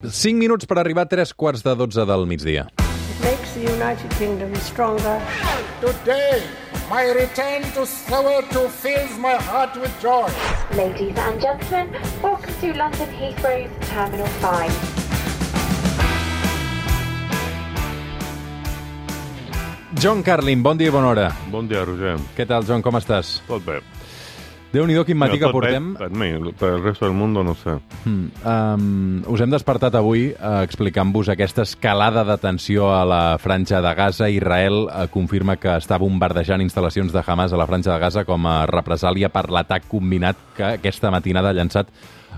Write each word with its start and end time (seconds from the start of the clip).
5 0.00 0.38
minuts 0.38 0.62
per 0.70 0.76
arribar 0.78 1.02
a 1.02 1.08
3 1.10 1.32
quarts 1.34 1.64
de 1.66 1.72
12 1.74 2.04
del 2.06 2.24
migdia. 2.30 2.68
It 2.78 3.18
makes 3.20 3.54
the 3.54 3.64
United 3.66 4.08
Kingdom 4.14 4.54
stronger. 4.62 5.18
Today, 5.80 6.38
my 6.88 7.10
return 7.10 7.66
to 7.74 7.82
Soweto 7.82 8.68
fills 8.70 9.18
my 9.18 9.34
heart 9.34 9.74
with 9.74 9.90
joy. 10.00 10.30
Ladies 10.78 11.18
and 11.18 11.42
gentlemen, 11.42 11.90
welcome 12.22 12.54
to 12.60 12.72
London 12.78 13.10
Heathrow's 13.18 13.74
Terminal 13.90 14.28
5. 14.38 14.70
John 19.98 20.22
Carlin, 20.22 20.62
bon 20.62 20.78
dia 20.78 20.86
i 20.86 20.94
bona 20.94 21.08
hora. 21.08 21.34
Bon 21.50 21.66
dia, 21.66 21.82
Roger. 21.82 22.14
Què 22.36 22.46
tal, 22.46 22.62
John, 22.62 22.86
com 22.86 22.94
estàs? 22.94 23.42
Tot 23.50 23.66
bé. 23.66 23.82
Déu-n'hi-do 24.68 25.04
quin 25.08 25.16
matí 25.16 25.38
No, 25.38 25.46
que 25.46 25.52
portem. 25.54 25.92
Per 25.96 26.10
mi, 26.12 26.28
per 26.58 26.74
el 26.76 26.82
resto 26.84 27.06
del 27.06 27.14
mundo 27.16 27.40
no 27.44 27.54
sé. 27.56 27.78
Mm, 28.04 28.26
um, 28.44 29.22
us 29.32 29.40
hem 29.40 29.54
despertat 29.54 29.96
avui 29.96 30.26
uh, 30.34 30.60
explicant-vos 30.60 31.30
aquesta 31.32 31.64
escalada 31.64 32.24
de 32.28 32.36
tensió 32.42 32.90
a 32.92 33.00
la 33.08 33.22
franja 33.40 33.80
de 33.80 33.94
Gaza. 33.96 34.28
Israel 34.28 34.84
uh, 34.84 35.06
confirma 35.12 35.56
que 35.56 35.72
està 35.80 35.96
bombardejant 36.00 36.60
instal·lacions 36.60 37.16
de 37.16 37.24
Hamas 37.24 37.56
a 37.56 37.60
la 37.60 37.68
franja 37.70 37.94
de 37.94 37.98
Gaza 38.02 38.26
com 38.28 38.44
a 38.44 38.60
represàlia 38.68 39.32
per 39.32 39.46
l'atac 39.48 39.88
combinat 39.88 40.36
que 40.58 40.74
aquesta 40.76 41.12
matinada 41.14 41.48
ha 41.48 41.56
llançat 41.56 41.88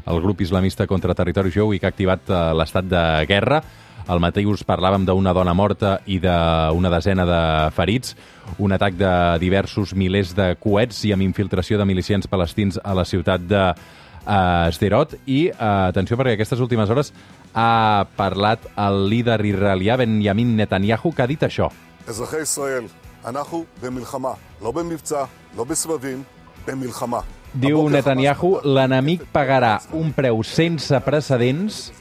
el 0.07 0.23
grup 0.23 0.41
islamista 0.41 0.87
contra 0.87 1.19
territori 1.19 1.51
jueu 1.51 1.75
i 1.75 1.81
que 1.83 1.91
ha 1.91 1.95
activat 1.95 2.31
uh, 2.31 2.51
l'estat 2.55 2.87
de 2.87 3.05
guerra. 3.27 3.65
Al 4.10 4.20
matí 4.22 4.46
us 4.46 4.62
parlàvem 4.64 5.06
d'una 5.06 5.34
dona 5.34 5.54
morta 5.58 6.00
i 6.06 6.20
d'una 6.22 6.90
desena 6.94 7.26
de 7.26 7.72
ferits, 7.74 8.16
un 8.60 8.72
atac 8.72 8.94
de 8.94 9.40
diversos 9.42 9.96
milers 9.98 10.36
de 10.38 10.56
coets 10.62 11.04
i 11.06 11.14
amb 11.16 11.26
infiltració 11.26 11.80
de 11.82 11.86
milicians 11.86 12.28
palestins 12.28 12.78
a 12.84 12.94
la 12.94 13.06
ciutat 13.06 13.42
de 13.42 13.64
uh, 13.74 14.70
Sderot. 14.72 15.16
I, 15.26 15.50
uh, 15.50 15.90
atenció, 15.90 16.18
perquè 16.18 16.36
aquestes 16.38 16.60
últimes 16.62 16.90
hores 16.90 17.14
ha 17.56 18.06
parlat 18.16 18.60
el 18.78 19.10
líder 19.10 19.40
israelià 19.46 19.98
Benjamin 19.98 20.56
Netanyahu, 20.56 21.12
que 21.14 21.24
ha 21.24 21.28
dit 21.28 21.42
això. 21.44 21.72
אזרחי 22.08 22.42
ישראל, 22.42 22.86
אנחנו 23.26 23.66
במלחמה, 23.82 24.34
לא 24.62 24.72
במבצע, 24.72 25.24
לא 25.58 25.64
בסבבים, 25.64 26.24
במלחמה. 26.68 27.20
Diu 27.56 27.78
הבוקר 27.80 27.90
Netanyahu, 27.98 28.60
חמאס- 28.62 28.66
l'enemic 28.66 29.22
pagarà 29.34 29.80
un 29.94 30.12
preu 30.14 30.44
sense 30.44 31.00
precedents 31.00 31.92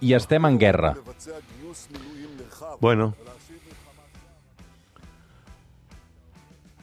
i 0.00 0.14
estem 0.14 0.46
en 0.46 0.58
guerra. 0.58 0.94
Bueno. 2.80 3.14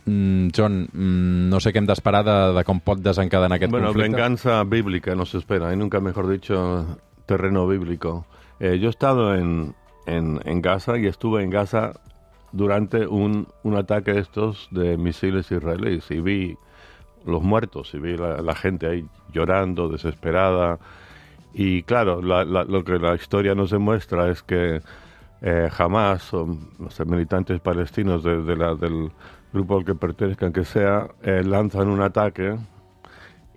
Mm, 0.06 0.50
John, 0.56 0.90
mm, 0.92 1.50
no 1.50 1.60
sé 1.60 1.72
qué 1.72 1.80
hem 1.80 1.86
d'esperar 1.86 2.24
de, 2.26 2.38
de 2.58 2.64
com 2.66 2.80
pot 2.82 3.00
desencadenar 3.00 3.60
aquest 3.60 3.72
bueno, 3.72 3.92
conflicte. 3.92 4.10
Bueno, 4.10 4.18
venganza 4.18 4.64
bíblica 4.64 5.16
nos 5.16 5.36
espera, 5.36 5.70
y 5.70 5.74
eh? 5.74 5.78
nunca 5.78 6.00
mejor 6.00 6.28
dicho, 6.28 7.00
terreno 7.26 7.68
bíblico. 7.68 8.26
Eh, 8.60 8.80
yo 8.80 8.88
he 8.88 8.90
estado 8.90 9.36
en, 9.36 9.76
en, 10.08 10.40
en 10.44 10.62
Gaza 10.62 10.98
y 10.98 11.06
estuve 11.06 11.44
en 11.44 11.50
Gaza 11.50 11.94
durante 12.52 13.08
un, 13.08 13.48
un 13.64 13.76
ataque 13.76 14.14
de 14.14 14.22
estos 14.22 14.68
de 14.72 14.98
misiles 14.98 15.52
israelíes 15.52 16.10
y 16.12 16.20
vi 16.20 16.58
los 17.26 17.42
muertos 17.42 17.94
y 17.94 18.00
vi 18.00 18.18
la, 18.18 18.42
la 18.42 18.56
gente 18.56 18.88
ahí 18.88 19.06
llorando, 19.32 19.88
desesperada, 19.88 20.80
y 21.54 21.84
claro, 21.84 22.22
la- 22.22 22.46
la- 22.46 22.64
lo 22.64 22.84
que 22.84 22.98
la 22.98 23.16
historia 23.16 23.56
nos 23.56 23.72
demuestra 23.72 24.30
es 24.30 24.42
que 24.44 24.82
eh, 25.44 25.70
jamás 25.72 26.32
o 26.36 26.46
no 26.78 26.90
sé, 26.92 27.04
militantes 27.06 27.60
palestinos 27.60 28.24
de, 28.24 28.44
de 28.44 28.56
la- 28.56 28.76
del 28.76 29.12
grupo 29.52 29.78
al 29.78 29.86
que 29.86 29.96
pertenezcan 29.96 30.54
que 30.54 30.64
sea, 30.66 31.08
eh, 31.24 31.44
lanzan 31.44 31.90
un 31.90 32.00
ataque 32.02 32.58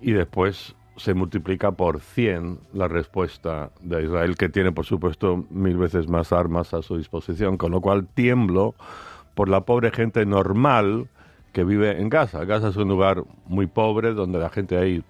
y 0.01 0.13
después 0.13 0.75
se 0.97 1.13
multiplica 1.15 1.73
por 1.73 2.01
100 2.01 2.59
la 2.73 2.89
respuesta 2.89 3.71
de 3.81 4.05
Israel, 4.05 4.37
que 4.37 4.49
tiene, 4.49 4.73
por 4.73 4.87
supuesto, 4.87 5.45
mil 5.51 5.77
veces 5.77 6.09
más 6.09 6.33
armas 6.33 6.73
a 6.73 6.83
su 6.83 6.97
disposición, 6.97 7.57
con 7.57 7.73
lo 7.73 7.81
cual 7.81 8.07
tiemblo 8.07 8.75
por 9.35 9.49
la 9.49 9.63
pobre 9.63 9.91
gente 9.91 10.25
normal 10.25 11.09
que 11.53 11.65
vive 11.65 12.01
en 12.01 12.09
Gaza. 12.09 12.45
Gaza 12.45 12.69
es 12.69 12.77
un 12.77 12.89
lugar 12.89 13.25
muy 13.47 13.67
pobre, 13.67 14.15
donde 14.15 14.39
la 14.39 14.51
gente 14.51 14.79
ahí 14.79 15.03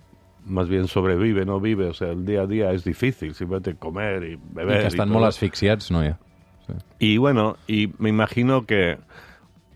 más 0.44 0.69
bien 0.69 0.88
sobrevive, 0.88 1.44
no 1.44 1.60
vive, 1.60 1.87
o 1.87 1.94
sea, 1.94 2.10
el 2.10 2.25
día 2.25 2.43
a 2.43 2.47
día 2.47 2.72
es 2.72 2.84
difícil, 2.84 3.34
simplemente 3.34 3.75
comer 3.75 4.25
y 4.25 4.32
I 4.32 4.41
beber. 4.53 4.78
que 4.78 4.84
y 4.84 4.87
estan 4.88 5.09
todo. 5.09 5.19
molt 5.19 5.27
asfixiats, 5.27 5.91
no 5.91 6.03
ja? 6.03 6.19
Y 6.99 7.19
bueno, 7.19 7.56
y 7.66 7.93
me 7.99 8.09
imagino 8.09 8.65
que 8.65 8.99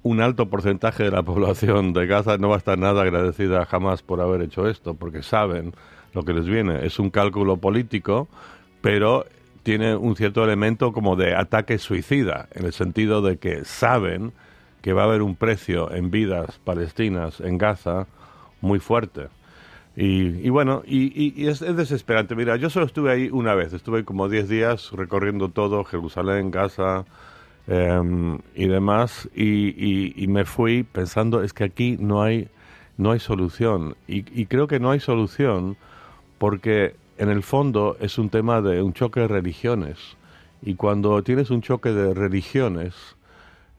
un 0.02 0.20
alto 0.20 0.48
porcentaje 0.48 1.04
de 1.04 1.10
la 1.10 1.22
población 1.32 1.92
de 1.92 2.06
Gaza 2.06 2.38
no 2.38 2.48
va 2.48 2.56
a 2.56 2.58
estar 2.58 2.78
nada 2.78 3.02
agradecida 3.02 3.64
jamás 3.66 4.02
por 4.02 4.20
haber 4.20 4.42
hecho 4.42 4.68
esto, 4.68 4.94
porque 4.94 5.22
saben 5.22 5.74
lo 6.14 6.22
que 6.22 6.32
les 6.32 6.46
viene. 6.46 6.86
Es 6.86 6.98
un 6.98 7.10
cálculo 7.10 7.58
político, 7.58 8.28
pero 8.80 9.26
tiene 9.62 9.96
un 9.96 10.16
cierto 10.16 10.44
elemento 10.44 10.92
como 10.92 11.16
de 11.16 11.34
ataque 11.34 11.78
suicida, 11.78 12.48
en 12.54 12.64
el 12.64 12.72
sentido 12.72 13.20
de 13.20 13.36
que 13.36 13.64
saben 13.64 14.32
que 14.80 14.92
va 14.92 15.02
a 15.02 15.04
haber 15.06 15.22
un 15.22 15.36
precio 15.36 15.92
en 15.92 16.10
vidas 16.10 16.58
palestinas 16.64 17.40
en 17.40 17.58
Gaza 17.58 18.06
muy 18.60 18.78
fuerte. 18.78 19.28
Y, 20.00 20.46
y 20.46 20.50
bueno, 20.50 20.82
y, 20.86 21.10
y- 21.42 21.48
es, 21.48 21.60
es 21.60 21.76
desesperante. 21.76 22.36
Mira, 22.36 22.54
yo 22.56 22.70
solo 22.70 22.86
estuve 22.86 23.10
ahí 23.10 23.30
una 23.32 23.54
vez, 23.56 23.72
estuve 23.72 24.04
como 24.04 24.28
10 24.28 24.48
días 24.48 24.92
recorriendo 24.92 25.48
todo, 25.48 25.82
Jerusalén, 25.84 26.52
Gaza 26.52 27.04
em, 27.66 28.38
y 28.54 28.68
demás, 28.68 29.28
y, 29.34 30.26
me 30.28 30.44
fui 30.44 30.84
pensando, 30.84 31.42
es 31.42 31.52
que 31.52 31.64
aquí 31.64 31.96
no 31.98 32.22
hay, 32.22 32.48
no 32.96 33.10
hay 33.12 33.18
solución. 33.20 33.96
Y, 34.06 34.24
y 34.40 34.46
creo 34.46 34.68
que 34.68 34.78
no 34.80 34.90
hay 34.92 35.00
solución 35.00 35.76
porque 36.38 36.94
en 37.18 37.28
el 37.30 37.42
fondo 37.42 37.96
es 38.00 38.18
un 38.18 38.30
tema 38.30 38.62
de 38.62 38.82
un 38.82 38.92
choque 38.92 39.20
de 39.20 39.28
religiones. 39.28 39.98
Y 40.62 40.74
cuando 40.76 41.22
tienes 41.24 41.50
un 41.50 41.62
choque 41.62 41.90
de 41.92 42.14
religiones, 42.14 42.94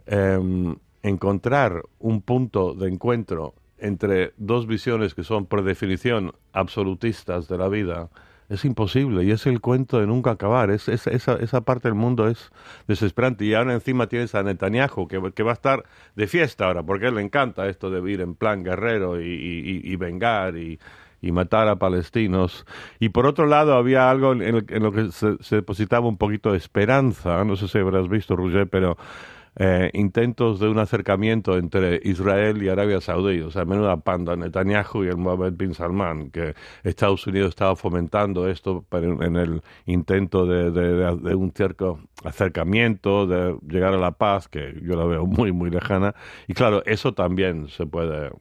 em, 0.07 0.75
encontrar 1.03 1.83
un 1.99 2.21
punto 2.21 2.73
de 2.73 2.89
encuentro 2.89 3.53
entre 3.81 4.33
dos 4.37 4.67
visiones 4.67 5.13
que 5.13 5.23
son 5.23 5.45
por 5.45 5.63
definición 5.63 6.33
absolutistas 6.53 7.47
de 7.47 7.57
la 7.57 7.67
vida 7.69 8.09
es 8.49 8.65
imposible 8.65 9.23
y 9.23 9.29
es 9.31 9.45
el 9.45 9.61
cuento 9.61 9.99
de 9.99 10.07
nunca 10.07 10.31
acabar. 10.31 10.71
Es, 10.71 10.87
es- 10.89 11.05
esa, 11.05 11.35
esa 11.35 11.61
parte 11.61 11.87
del 11.87 11.93
mundo 11.95 12.27
es 12.27 12.51
desesperante. 12.87 13.45
Y 13.45 13.53
ahora 13.53 13.73
encima 13.75 14.07
tienes 14.07 14.33
a 14.33 14.41
Netanyahu 14.41 15.07
que, 15.07 15.21
que 15.35 15.43
va 15.43 15.51
a 15.51 15.53
estar 15.53 15.83
de 16.15 16.25
fiesta 16.27 16.65
ahora 16.65 16.81
porque 16.81 17.05
a 17.05 17.09
él 17.09 17.15
le 17.15 17.21
encanta 17.21 17.67
esto 17.67 17.91
de 17.91 18.01
vivir 18.01 18.21
en 18.21 18.33
plan 18.33 18.63
guerrero 18.63 19.21
y- 19.21 19.25
y- 19.27 19.81
y 19.83 19.95
vengar 19.97 20.57
y, 20.57 20.79
y 21.21 21.31
matar 21.31 21.67
a 21.67 21.75
palestinos. 21.77 22.65
Y 22.99 23.09
por 23.09 23.27
otro 23.27 23.45
lado 23.45 23.75
había 23.75 24.09
algo 24.09 24.31
en, 24.33 24.41
el- 24.41 24.65
en 24.69 24.81
lo 24.81 24.91
que 24.91 25.11
se, 25.11 25.37
se 25.43 25.57
depositaba 25.57 26.07
un 26.07 26.17
poquito 26.17 26.51
de 26.51 26.57
esperanza. 26.57 27.43
No 27.45 27.55
sé 27.55 27.67
si 27.67 27.77
habrás 27.77 28.09
visto, 28.09 28.35
Roger, 28.35 28.67
pero 28.67 28.97
eh, 29.61 29.91
intentos 29.93 30.61
de 30.61 30.69
un 30.69 30.79
acercamiento 30.79 31.57
entre 31.57 31.99
Israel 32.03 32.63
y 32.63 32.69
Arabia 32.69 33.01
Saudí, 33.01 33.41
o 33.41 33.51
sea, 33.51 33.65
menuda 33.65 33.97
panda, 33.97 34.37
Netanyahu 34.37 35.03
y 35.03 35.09
el 35.09 35.17
Mohammed 35.17 35.51
bin 35.53 35.73
Salman, 35.73 36.31
que 36.31 36.55
Estados 36.83 37.27
Unidos 37.27 37.49
estaba 37.49 37.75
fomentando 37.75 38.47
esto 38.47 38.85
en 38.93 39.35
el 39.35 39.61
intento 39.85 40.45
de, 40.45 41.35
un 41.35 41.51
cierto 41.51 41.99
acercamiento, 42.23 43.27
de 43.27 43.57
llegar 43.67 43.93
a 43.93 43.97
la 43.97 44.11
paz, 44.11 44.47
que 44.47 44.79
yo 44.81 44.95
la 44.95 45.03
veo 45.03 45.25
muy, 45.25 45.51
muy 45.51 45.69
lejana. 45.69 46.15
Y 46.47 46.53
claro, 46.53 46.81
eso 46.85 47.13
también 47.13 47.67
se 47.67 47.85
puede 47.85 48.31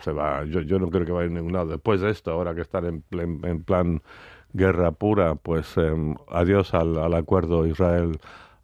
se 0.00 0.12
va, 0.12 0.44
yo, 0.44 0.60
yo 0.60 0.78
no 0.78 0.88
creo 0.90 1.06
que 1.06 1.12
vaya 1.12 1.28
a 1.28 1.32
ningún 1.32 1.52
lado. 1.54 1.66
Después 1.66 2.00
de 2.02 2.10
esto, 2.10 2.30
ahora 2.30 2.54
que 2.54 2.60
están 2.60 2.84
en, 2.86 3.04
en 3.44 3.62
plan 3.64 4.02
guerra 4.52 4.92
pura, 4.92 5.34
pues 5.36 5.76
em, 5.76 6.14
adiós 6.28 6.74
al, 6.74 6.98
al 6.98 7.14
acuerdo 7.14 7.66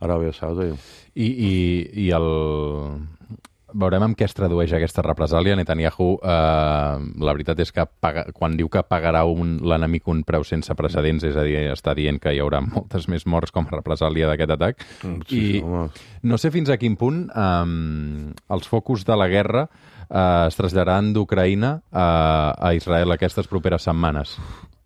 Israel-Aràbia 0.06 0.32
Saudí. 0.32 0.72
I, 1.14 1.26
i, 1.26 1.52
i 2.06 2.10
el... 2.14 2.30
Veurem 3.76 4.04
amb 4.06 4.16
què 4.16 4.24
es 4.24 4.32
tradueix 4.32 4.70
aquesta 4.72 5.02
represàlia. 5.04 5.56
Netanyahu, 5.58 6.06
eh, 6.22 7.00
la 7.26 7.32
veritat 7.34 7.58
és 7.60 7.72
que 7.74 7.84
paga, 8.00 8.22
quan 8.32 8.54
diu 8.56 8.70
que 8.72 8.80
pagarà 8.86 9.24
l'enemic 9.26 10.06
un 10.08 10.22
preu 10.24 10.46
sense 10.48 10.72
precedents, 10.78 11.26
és 11.28 11.36
a 11.36 11.44
dir, 11.44 11.58
està 11.74 11.92
dient 11.98 12.20
que 12.22 12.32
hi 12.32 12.40
haurà 12.40 12.62
moltes 12.64 13.08
més 13.12 13.26
morts 13.26 13.52
com 13.52 13.66
a 13.66 13.74
represàlia 13.74 14.30
d'aquest 14.30 14.54
atac. 14.54 14.86
I 15.02 15.10
Muchísimo 15.10 15.82
más. 15.82 16.06
no 16.22 16.38
sé 16.38 16.52
fins 16.54 16.70
a 16.70 16.78
quin 16.78 16.96
punt 16.96 17.26
eh, 17.28 18.32
els 18.54 18.70
focus 18.70 19.04
de 19.04 19.18
la 19.18 19.28
guerra 19.28 19.66
eh, 19.66 20.46
es 20.46 20.56
traslladaran 20.56 21.12
d'Ucraïna 21.12 21.74
a, 21.92 22.08
a 22.56 22.72
Israel 22.78 23.12
aquestes 23.12 23.50
properes 23.50 23.82
setmanes. 23.90 24.38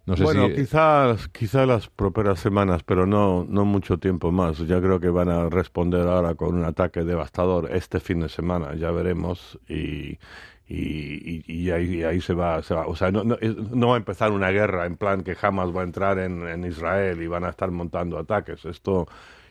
No 0.06 0.16
sé 0.16 0.24
bueno, 0.24 0.48
si... 0.48 0.54
quizás, 0.54 1.28
quizás 1.28 1.66
las 1.68 1.88
propias 1.88 2.40
semanas, 2.40 2.82
pero 2.82 3.06
no, 3.06 3.44
no 3.48 3.64
mucho 3.64 3.98
tiempo 3.98 4.32
más. 4.32 4.58
Ya 4.58 4.80
creo 4.80 4.98
que 5.00 5.10
van 5.10 5.28
a 5.28 5.48
responder 5.48 6.06
ahora 6.08 6.34
con 6.34 6.54
un 6.54 6.64
ataque 6.64 7.04
devastador 7.04 7.70
este 7.72 8.00
fin 8.00 8.20
de 8.20 8.28
semana, 8.28 8.74
ya 8.74 8.90
veremos. 8.90 9.58
Y, 9.68 10.18
y, 10.66 11.70
ahí, 11.70 11.96
y 11.96 12.02
ahí 12.04 12.20
se, 12.20 12.32
va, 12.32 12.62
se 12.62 12.74
va. 12.74 12.86
O 12.86 12.94
sea, 12.94 13.10
no, 13.10 13.24
no, 13.24 13.88
va 13.88 13.94
a 13.94 13.98
empezar 13.98 14.30
una 14.32 14.50
guerra 14.50 14.86
en 14.86 14.96
plan 14.96 15.22
que 15.22 15.34
jamás 15.34 15.74
va 15.74 15.80
a 15.80 15.84
entrar 15.84 16.18
en, 16.18 16.46
en 16.46 16.64
Israel 16.64 17.20
y 17.22 17.26
van 17.26 17.44
a 17.44 17.50
estar 17.50 17.70
montando 17.70 18.18
ataques. 18.18 18.64
Esto 18.64 19.08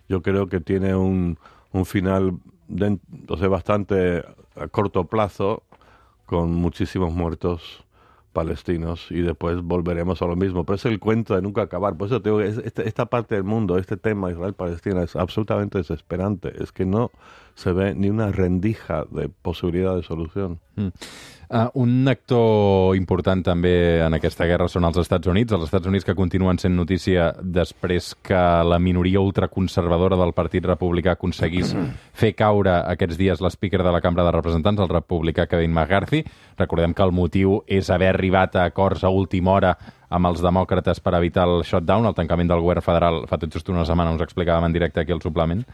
yo 0.07 0.21
creo 0.21 0.47
que 0.47 0.61
tiene 0.61 0.95
un, 0.95 1.37
un 1.71 1.85
final 1.85 2.39
de, 2.67 2.99
o 3.27 3.37
sea, 3.37 3.47
bastante 3.49 4.23
a 4.55 4.67
corto 4.67 5.05
plazo 5.05 5.63
con 6.25 6.53
muchísimos 6.53 7.13
muertos 7.13 7.83
palestinos 8.39 9.07
y 9.09 9.19
después 9.21 9.61
volveremos 9.61 10.21
a 10.21 10.25
lo 10.25 10.35
mismo. 10.37 10.63
Pero 10.65 10.75
es 10.77 10.85
el 10.85 10.99
cuento 10.99 11.35
de 11.35 11.41
nunca 11.41 11.63
acabar. 11.63 11.97
Por 11.97 12.07
eso 12.07 12.21
te 12.21 12.29
digo, 12.29 12.39
es- 12.41 12.57
este- 12.59 12.87
esta 12.87 13.05
parte 13.07 13.35
del 13.35 13.43
mundo, 13.43 13.77
este 13.77 13.97
tema 13.97 14.31
Israel-Palestina 14.31 15.03
es 15.03 15.15
absolutamente 15.17 15.77
desesperante. 15.79 16.53
Es 16.63 16.71
que 16.71 16.85
no 16.85 17.11
se 17.59 17.73
ve 17.73 17.93
ni 17.93 18.09
una 18.09 18.31
rendija 18.31 19.03
de 19.11 19.27
posibilidad 19.27 19.95
de 19.95 20.03
solución. 20.03 20.59
Uh, 20.77 21.65
un 21.73 22.07
actor 22.07 22.95
important 22.95 23.41
també 23.43 23.99
en 24.05 24.13
aquesta 24.15 24.45
guerra 24.47 24.69
són 24.71 24.85
els 24.87 24.99
Estats 25.01 25.27
Units, 25.27 25.51
els 25.51 25.65
Estats 25.65 25.89
Units 25.89 26.05
que 26.07 26.15
continuen 26.15 26.61
sent 26.61 26.75
notícia 26.77 27.33
després 27.41 28.13
que 28.23 28.39
la 28.63 28.79
minoria 28.79 29.19
ultraconservadora 29.19 30.15
del 30.21 30.31
Partit 30.37 30.63
Republicà 30.69 31.17
aconseguís 31.17 31.73
fer 32.21 32.31
caure 32.37 32.77
aquests 32.93 33.19
dies 33.19 33.43
l'speaker 33.43 33.83
de 33.83 33.91
la 33.91 33.99
Cambra 33.99 34.23
de 34.23 34.35
Representants, 34.37 34.79
el 34.79 34.93
republicà 34.93 35.49
Kevin 35.49 35.73
McCarthy. 35.73 36.23
Recordem 36.61 36.93
que 36.93 37.03
el 37.03 37.11
motiu 37.17 37.63
és 37.67 37.89
haver 37.89 38.13
arribat 38.13 38.55
a 38.55 38.69
acords 38.69 39.03
a 39.03 39.11
última 39.11 39.57
hora 39.57 39.73
amb 40.09 40.29
els 40.29 40.39
demòcrates 40.41 41.01
per 41.03 41.17
evitar 41.17 41.47
el 41.49 41.63
shutdown, 41.65 42.07
el 42.07 42.15
tancament 42.17 42.49
del 42.49 42.63
govern 42.63 42.85
federal 42.85 43.25
fa 43.29 43.37
tot 43.41 43.51
just 43.53 43.67
una 43.69 43.85
setmana, 43.85 44.15
us 44.15 44.23
explicàvem 44.25 44.69
en 44.69 44.77
directe 44.77 45.01
aquí 45.01 45.11
al 45.11 45.21
suplement. 45.21 45.65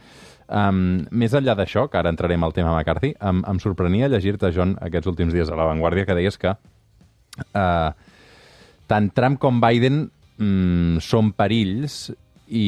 Um, 0.45 1.07
més 1.09 1.33
enllà 1.33 1.55
d'això, 1.57 1.87
que 1.89 1.97
ara 1.97 2.11
entrarem 2.13 2.43
al 2.45 2.53
tema 2.53 2.73
McCarthy, 2.75 3.15
em, 3.17 3.41
em 3.49 3.61
sorprenia 3.63 4.09
llegir-te, 4.11 4.51
John, 4.53 4.75
aquests 4.85 5.09
últims 5.09 5.33
dies 5.33 5.49
a 5.49 5.57
La 5.57 5.65
Vanguardia, 5.65 6.05
que 6.05 6.17
deies 6.17 6.37
que 6.37 6.53
uh, 6.53 7.89
tant 8.85 9.09
Trump 9.17 9.39
com 9.41 9.57
Biden 9.63 10.03
mm, 10.37 11.01
són 11.01 11.33
perills 11.33 12.13
i, 12.45 12.67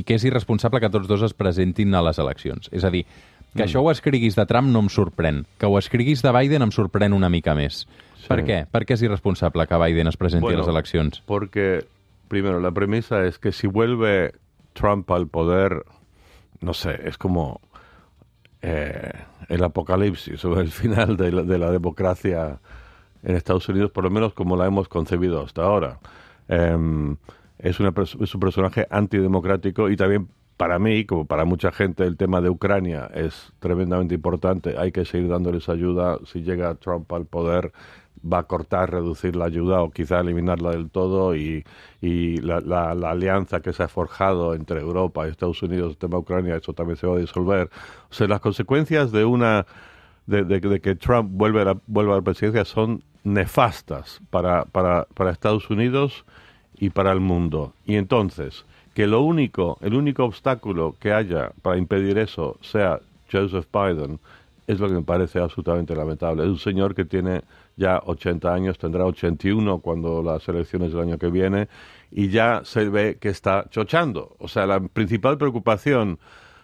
i 0.00 0.02
que 0.02 0.18
és 0.18 0.26
irresponsable 0.26 0.82
que 0.82 0.90
tots 0.90 1.06
dos 1.06 1.22
es 1.22 1.36
presentin 1.38 1.94
a 1.94 2.02
les 2.02 2.18
eleccions. 2.18 2.70
És 2.74 2.82
a 2.82 2.90
dir, 2.90 3.04
que 3.54 3.64
això 3.64 3.82
ho 3.82 3.90
escriguis 3.92 4.36
de 4.36 4.44
Trump 4.50 4.70
no 4.72 4.82
em 4.84 4.90
sorprèn. 4.92 5.44
Que 5.58 5.70
ho 5.70 5.78
escriguis 5.78 6.22
de 6.24 6.32
Biden 6.34 6.66
em 6.66 6.74
sorprèn 6.74 7.14
una 7.16 7.30
mica 7.32 7.54
més. 7.58 7.84
Per 8.28 8.42
què? 8.44 8.64
Per 8.68 8.82
què 8.84 8.98
és 8.98 9.04
irresponsable 9.06 9.64
que 9.70 9.78
Biden 9.80 10.10
es 10.10 10.18
presenti 10.20 10.50
Bueno, 10.50 10.60
a 10.60 10.66
les 10.66 10.72
eleccions? 10.74 11.22
Porque, 11.26 11.86
primero, 12.28 12.60
la 12.60 12.74
premisa 12.76 13.24
es 13.26 13.38
que 13.38 13.52
si 13.52 13.66
vuelve 13.66 14.34
Trump 14.76 15.10
al 15.10 15.28
poder, 15.32 15.80
no 16.60 16.74
sé, 16.74 17.08
es 17.08 17.18
como 17.18 17.60
eh, 18.62 19.12
el 19.48 19.62
apocalipsis 19.64 20.44
o 20.44 20.60
el 20.60 20.68
final 20.72 21.16
de 21.16 21.32
la, 21.32 21.42
de 21.42 21.58
la 21.58 21.70
democracia 21.70 22.60
en 23.22 23.36
Estados 23.36 23.68
Unidos, 23.68 23.90
por 23.90 24.04
lo 24.04 24.10
menos 24.10 24.34
como 24.34 24.56
la 24.56 24.66
hemos 24.66 24.88
concebido 24.88 25.42
hasta 25.42 25.62
ahora. 25.62 25.98
Em, 26.48 27.16
es, 27.58 27.80
una, 27.80 27.92
es 28.20 28.34
un 28.34 28.40
personaje 28.40 28.86
antidemocrático 28.90 29.90
y 29.90 29.96
también 29.96 30.28
para 30.56 30.78
mí, 30.78 31.04
como 31.04 31.24
para 31.24 31.44
mucha 31.44 31.70
gente, 31.70 32.04
el 32.04 32.16
tema 32.16 32.40
de 32.40 32.50
Ucrania 32.50 33.08
es 33.14 33.52
tremendamente 33.60 34.16
importante. 34.16 34.76
Hay 34.76 34.90
que 34.90 35.04
seguir 35.04 35.28
dándoles 35.28 35.68
ayuda. 35.68 36.18
Si 36.26 36.42
llega 36.42 36.74
Trump 36.74 37.12
al 37.12 37.26
poder, 37.26 37.72
va 38.24 38.38
a 38.38 38.42
cortar, 38.44 38.90
reducir 38.90 39.36
la 39.36 39.46
ayuda 39.46 39.82
o 39.82 39.90
quizá 39.90 40.20
eliminarla 40.20 40.70
del 40.70 40.90
todo 40.90 41.34
y, 41.36 41.64
y 42.00 42.38
la, 42.38 42.60
la- 42.60 42.90
alianza 43.10 43.60
que 43.60 43.72
se 43.72 43.82
ha 43.82 43.88
forjado 43.88 44.54
entre 44.54 44.80
Europa 44.80 45.26
y 45.26 45.30
Estados 45.30 45.62
Unidos, 45.62 45.92
el 45.92 45.96
tema 45.96 46.18
Ucrania, 46.18 46.56
eso 46.56 46.72
también 46.72 46.96
se 46.96 47.06
va 47.06 47.16
a 47.16 47.20
disolver. 47.20 47.70
O 48.10 48.14
sea, 48.14 48.26
las 48.28 48.40
consecuencias 48.40 49.12
de 49.12 49.24
una 49.24 49.66
de, 50.26 50.44
de- 50.44 50.60
de 50.60 50.80
que 50.80 50.94
Trump 50.94 51.30
vuelve 51.32 51.62
a 51.62 51.64
la, 51.64 51.76
vuelva 51.86 52.14
a 52.14 52.16
la 52.18 52.22
presidencia 52.22 52.64
son 52.64 53.02
nefastas 53.24 54.20
para, 54.30 54.64
para, 54.66 55.06
para 55.14 55.30
Estados 55.30 55.68
Unidos 55.70 56.24
y 56.78 56.90
para 56.90 57.12
el 57.12 57.20
mundo. 57.20 57.72
Y 57.86 57.96
entonces, 57.96 58.64
que 58.94 59.06
lo 59.06 59.20
único, 59.22 59.78
el 59.80 59.94
único 59.94 60.24
obstáculo 60.24 60.94
que 61.00 61.12
haya 61.12 61.52
para 61.62 61.78
impedir 61.78 62.18
eso 62.18 62.56
sea 62.60 63.00
Joseph 63.30 63.66
Biden, 63.72 64.18
es 64.68 64.78
lo 64.78 64.86
que 64.86 64.94
me 64.94 65.02
parece 65.02 65.40
absolutamente 65.40 65.96
lamentable. 65.96 66.44
Es 66.44 66.50
un 66.50 66.58
señor 66.58 66.94
que 66.94 67.06
tiene 67.06 67.42
ya 67.76 68.02
80 68.04 68.52
años, 68.52 68.78
tendrá 68.78 69.06
81 69.06 69.78
cuando 69.80 70.22
las 70.22 70.46
elecciones 70.46 70.92
del 70.92 71.00
año 71.00 71.18
que 71.18 71.30
viene, 71.30 71.68
y 72.10 72.28
ya 72.28 72.60
se 72.64 72.88
ve 72.90 73.16
que 73.18 73.30
está 73.30 73.64
chochando. 73.70 74.36
O 74.38 74.46
sea, 74.46 74.66
la 74.66 74.78
principal 74.80 75.38
preocupación, 75.38 76.18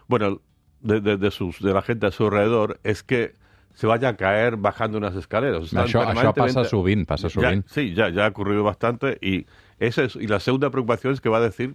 bueno, 0.06 0.42
de, 0.80 1.00
de, 1.00 1.16
de 1.16 1.30
sus, 1.30 1.60
de 1.60 1.72
la 1.72 1.80
gente 1.80 2.06
a 2.06 2.10
su 2.10 2.24
alrededor 2.24 2.78
es 2.84 3.02
que 3.02 3.32
se 3.72 3.86
vaya 3.86 4.10
a 4.10 4.16
caer 4.18 4.58
bajando 4.58 4.98
unas 4.98 5.16
escaleras. 5.16 5.64
Están 5.64 5.88
Això, 5.88 6.04
això 6.04 6.34
passa 6.36 6.64
sovint, 6.68 7.06
passa 7.08 7.30
sí, 7.66 7.94
ya, 7.94 8.10
ya 8.10 8.26
ha 8.26 8.28
ocurrido 8.28 8.62
bastante 8.62 9.16
y 9.22 9.46
esa 9.78 10.04
es, 10.04 10.14
y 10.16 10.26
la 10.26 10.40
segunda 10.40 10.68
preocupación 10.68 11.14
es 11.14 11.22
que 11.22 11.30
va 11.30 11.38
a 11.38 11.40
decir 11.40 11.74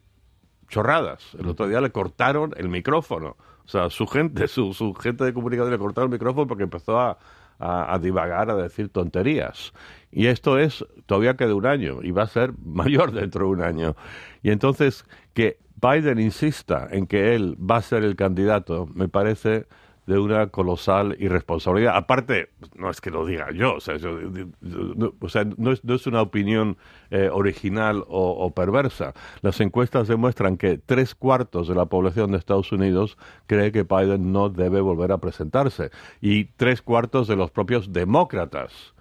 chorradas. 0.70 1.36
El 1.40 1.48
otro 1.48 1.68
día 1.68 1.82
le 1.82 1.92
cortaron 1.92 2.54
el 2.56 2.70
micrófono. 2.70 3.36
O 3.70 3.72
sea, 3.72 3.92
su 3.92 4.08
gente, 4.08 4.48
su, 4.48 4.74
su 4.74 4.96
gente 4.96 5.24
de 5.24 5.32
comunicación 5.32 5.72
le 5.72 5.78
cortaron 5.78 6.10
el 6.10 6.14
micrófono 6.14 6.48
porque 6.48 6.64
empezó 6.64 7.00
a, 7.00 7.20
a, 7.60 7.94
a 7.94 8.00
divagar, 8.00 8.50
a 8.50 8.56
decir 8.56 8.90
tonterías. 8.90 9.74
Y 10.12 10.26
esto 10.26 10.58
es, 10.58 10.84
todavía 11.06 11.36
queda 11.38 11.54
un 11.54 11.68
año 11.68 12.00
y 12.02 12.10
va 12.10 12.24
a 12.24 12.28
ser 12.28 12.52
mayor 12.66 13.12
dentro 13.12 13.46
de 13.46 13.52
un 13.52 13.62
año. 13.62 13.96
Y 14.42 14.50
entonces, 14.50 15.06
que 15.36 15.60
Biden 15.80 16.18
insista 16.18 16.88
en 16.90 17.06
que 17.06 17.36
él 17.36 17.58
va 17.60 17.78
a 17.78 17.82
ser 17.84 18.04
el 18.04 18.16
candidato, 18.16 18.88
me 18.96 19.08
parece 19.08 19.68
de 20.10 20.18
una 20.18 20.48
colosal 20.48 21.16
irresponsabilidad. 21.20 21.96
Aparte, 21.96 22.50
no 22.76 22.90
es 22.90 23.00
que 23.00 23.12
lo 23.12 23.28
diga 23.28 23.52
yo, 23.52 23.76
o 23.76 23.80
sea, 23.80 23.98
yo- 23.98 24.18
no, 24.62 25.14
o 25.20 25.30
sea, 25.30 25.46
no, 25.56 25.72
es, 25.72 26.08
una 26.08 26.24
opinión 26.24 26.78
eh, 27.12 27.30
original 27.32 28.04
o, 28.08 28.52
perversa. 28.56 29.14
Las 29.42 29.62
encuestas 29.62 30.08
demuestran 30.08 30.58
que 30.58 30.80
tres 30.80 31.14
cuartos 31.14 31.68
de 31.68 31.76
la 31.76 31.86
población 31.86 32.32
de 32.32 32.40
Estados 32.40 32.72
Unidos 32.72 33.20
cree 33.46 33.72
que 33.72 33.84
Biden 33.84 34.32
no 34.34 34.50
debe 34.50 34.82
volver 34.82 35.12
a 35.12 35.20
presentarse 35.20 35.92
y 36.22 36.46
tres 36.46 36.82
cuartos 36.82 37.28
de 37.28 37.36
los 37.36 37.52
propios 37.52 37.94
demócratas. 37.94 38.96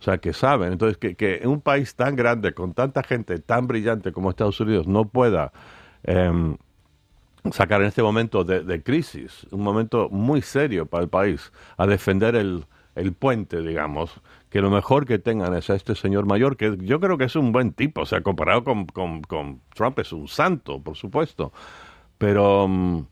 O 0.00 0.02
sea, 0.02 0.16
que 0.18 0.32
saben. 0.32 0.72
Entonces, 0.72 0.96
que, 0.96 1.42
un 1.44 1.60
país 1.60 1.94
tan 1.94 2.16
grande, 2.16 2.54
con 2.54 2.72
tanta 2.72 3.02
gente 3.02 3.38
tan 3.40 3.66
brillante 3.66 4.10
como 4.10 4.30
Estados 4.30 4.58
Unidos, 4.60 4.86
no 4.86 5.06
pueda 5.06 5.52
em, 6.02 6.56
sacar 7.52 7.80
en 7.82 7.88
este 7.88 8.02
momento 8.02 8.44
de, 8.44 8.82
crisis, 8.82 9.46
un 9.50 9.62
momento 9.62 10.08
muy 10.10 10.42
serio 10.42 10.86
para 10.86 11.04
el 11.04 11.08
país, 11.10 11.52
a 11.76 11.86
defender 11.86 12.34
el, 12.36 12.64
el 12.94 13.12
puente, 13.12 13.62
digamos, 13.62 14.20
que 14.50 14.60
lo 14.60 14.70
mejor 14.70 15.06
que 15.06 15.18
tengan 15.18 15.54
es 15.54 15.70
a 15.70 15.74
este 15.74 15.94
señor 15.94 16.26
mayor, 16.26 16.56
que 16.56 16.76
yo 16.80 17.00
creo 17.00 17.18
que 17.18 17.24
es 17.24 17.36
un 17.36 17.52
buen 17.52 17.72
tipo, 17.72 18.02
o 18.02 18.06
sea, 18.06 18.22
comparado 18.22 18.64
con, 18.64 18.86
con- 18.86 19.22
con 19.22 19.60
Trump 19.74 19.98
es 19.98 20.12
un 20.12 20.28
santo, 20.28 20.80
por 20.80 20.96
supuesto, 20.96 21.52
pero, 22.18 22.68
mm, 22.68 23.02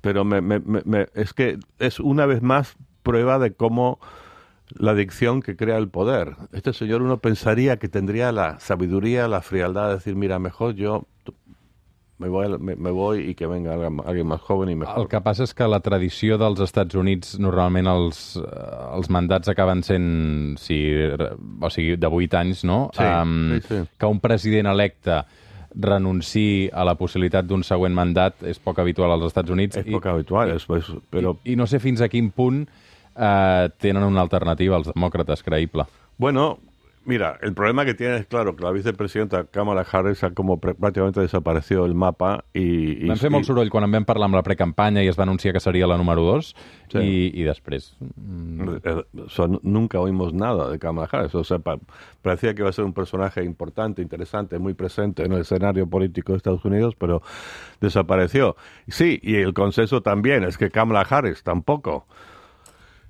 pero 0.00 0.24
me- 0.24 0.40
me- 0.40 0.60
me- 0.60 1.08
es 1.14 1.32
que 1.34 1.58
es 1.78 2.00
una 2.00 2.26
vez 2.26 2.42
más 2.42 2.76
prueba 3.02 3.38
de 3.38 3.52
cómo 3.54 3.98
la 4.70 4.92
adicción 4.92 5.42
que 5.42 5.56
crea 5.56 5.78
el 5.78 5.88
poder. 5.88 6.36
Este 6.52 6.72
señor 6.72 7.02
uno 7.02 7.18
pensaría 7.18 7.78
que 7.78 7.88
tendría 7.88 8.32
la 8.32 8.58
sabiduría, 8.60 9.28
la 9.28 9.42
frialdad 9.42 9.88
de 9.88 9.94
decir, 9.96 10.16
mira, 10.16 10.38
mejor 10.40 10.74
yo 10.74 11.06
me 12.18 12.28
voy, 12.28 12.48
me, 12.58 12.76
me 12.76 12.90
voy 12.90 13.28
y 13.30 13.34
que 13.34 13.46
venga 13.46 13.74
alguien, 13.74 14.26
más 14.26 14.40
joven 14.40 14.70
y 14.70 14.74
mejor. 14.74 15.00
El 15.02 15.08
que 15.08 15.20
passa 15.20 15.44
és 15.44 15.52
que 15.54 15.66
la 15.68 15.80
tradició 15.80 16.38
dels 16.40 16.60
Estats 16.64 16.94
Units, 16.96 17.34
normalment 17.38 17.86
els, 17.86 18.36
eh, 18.36 18.42
els 18.96 19.10
mandats 19.12 19.48
acaben 19.52 19.82
sent, 19.84 20.56
si, 20.58 20.78
o 21.60 21.68
sigui, 21.70 21.96
de 21.96 22.06
8 22.08 22.38
anys, 22.38 22.64
no? 22.64 22.90
Sí, 22.96 23.02
sí, 23.60 23.68
sí. 23.68 23.82
Que 23.98 24.06
un 24.06 24.20
president 24.20 24.66
electe 24.72 25.20
renunciï 25.76 26.70
a 26.72 26.84
la 26.88 26.94
possibilitat 26.96 27.44
d'un 27.46 27.62
següent 27.66 27.92
mandat 27.94 28.42
és 28.48 28.58
poc 28.62 28.78
habitual 28.80 29.12
als 29.12 29.26
Estats 29.28 29.52
Units. 29.52 29.76
Es 29.76 29.84
poco 29.84 30.08
habitual, 30.08 30.50
es- 30.56 30.66
es- 30.70 30.92
pero 31.10 31.38
I, 31.44 31.52
I 31.52 31.56
no 31.56 31.66
sé 31.66 31.78
fins 31.80 32.00
a 32.00 32.08
quin 32.08 32.30
punt 32.30 32.62
eh, 33.16 33.68
tenen 33.78 34.02
una 34.04 34.22
alternativa 34.22 34.76
als 34.76 34.88
demòcrates 34.92 35.42
creïble. 35.44 35.84
bueno, 36.18 36.58
mira, 37.06 37.38
el 37.40 37.54
problema 37.54 37.84
que 37.84 37.94
tiene 37.94 38.16
es 38.18 38.26
claro 38.26 38.54
que 38.56 38.62
la 38.64 38.70
vicepresidenta 38.72 39.44
Kamala 39.44 39.86
Harris 39.90 40.22
ha 40.24 40.30
como 40.34 40.60
pr- 40.60 40.74
prácticamente 40.76 41.20
desapareció 41.20 41.86
el 41.86 41.94
mapa 41.94 42.44
y... 42.52 43.04
y 43.04 43.08
Vam 43.08 43.16
fer 43.16 43.30
molt 43.30 43.46
soroll 43.48 43.70
quan 43.70 43.86
en 43.86 43.92
vam 43.94 44.04
parlar 44.04 44.26
amb 44.28 44.36
la 44.36 44.42
precampanya 44.42 45.02
i 45.02 45.08
es 45.08 45.16
va 45.18 45.22
anunciar 45.24 45.54
que 45.54 45.60
seria 45.64 45.86
la 45.86 45.96
número 45.96 46.22
2 46.26 46.54
Sí. 46.92 46.98
i, 47.02 47.40
i 47.40 47.42
després... 47.42 47.96
Eh, 47.98 49.02
o 49.24 49.28
sea, 49.28 49.48
nu- 49.48 49.58
nunca 49.64 49.98
oímos 49.98 50.32
nada 50.34 50.68
de 50.70 50.78
Kamala 50.78 51.08
Harris. 51.10 51.34
O 51.34 51.42
sea, 51.42 51.58
pa- 51.58 51.78
parecía 52.22 52.54
que 52.54 52.62
iba 52.62 52.68
a 52.70 52.72
ser 52.72 52.84
un 52.84 52.92
personaje 52.92 53.42
importante, 53.42 54.02
interesante, 54.02 54.58
muy 54.60 54.74
presente 54.74 55.24
en 55.24 55.32
el 55.32 55.40
escenario 55.40 55.88
político 55.88 56.30
de 56.32 56.36
Estados 56.38 56.64
Unidos, 56.64 56.94
pero 56.96 57.22
desapareció. 57.80 58.54
Sí, 58.88 59.18
y 59.22 59.34
el 59.36 59.52
consenso 59.52 60.00
también 60.00 60.44
es 60.44 60.56
que 60.58 60.70
Kamala 60.70 61.00
Harris 61.08 61.42
tampoco 61.42 62.06